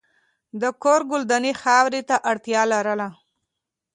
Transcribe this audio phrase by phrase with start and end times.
[0.61, 3.09] د کور ګلداني خاورې ته اړتیا لرله.